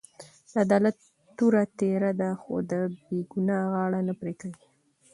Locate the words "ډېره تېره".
1.65-2.11